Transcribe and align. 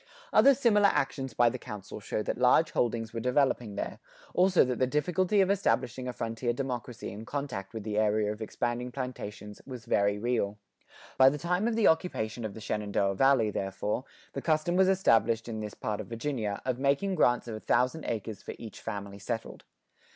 Other 0.33 0.55
similar 0.55 0.87
actions 0.87 1.35
by 1.35 1.49
the 1.51 1.59
Council 1.59 1.99
show 1.99 2.23
that 2.23 2.39
large 2.39 2.71
holdings 2.71 3.13
were 3.13 3.19
developing 3.19 3.75
there, 3.75 3.99
also 4.33 4.65
that 4.65 4.79
the 4.79 4.87
difficulty 4.87 5.41
of 5.41 5.51
establishing 5.51 6.07
a 6.07 6.11
frontier 6.11 6.53
democracy 6.53 7.11
in 7.11 7.23
contact 7.23 7.71
with 7.71 7.83
the 7.83 7.99
area 7.99 8.31
of 8.31 8.41
expanding 8.41 8.91
plantations, 8.91 9.61
was 9.63 9.85
very 9.85 10.17
real.[91:2] 10.17 11.17
By 11.19 11.29
the 11.29 11.37
time 11.37 11.67
of 11.67 11.75
the 11.75 11.85
occupation 11.87 12.43
of 12.43 12.55
the 12.55 12.61
Shenandoah 12.61 13.13
Valley, 13.13 13.51
therefore, 13.51 14.05
the 14.33 14.41
custom 14.41 14.75
was 14.75 14.89
established 14.89 15.47
in 15.47 15.59
this 15.59 15.75
part 15.75 16.01
of 16.01 16.07
Virginia,[91:3] 16.07 16.61
of 16.65 16.79
making 16.79 17.13
grants 17.13 17.47
of 17.47 17.53
a 17.53 17.59
thousand 17.59 18.05
acres 18.05 18.41
for 18.41 18.55
each 18.57 18.81
family 18.81 19.19
settled. 19.19 19.65